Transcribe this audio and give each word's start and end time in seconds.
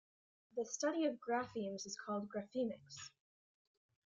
The 0.55 0.65
study 0.65 1.05
of 1.05 1.19
graphemes 1.19 1.85
is 1.85 1.95
called 1.95 2.27
graphemics. 2.27 3.11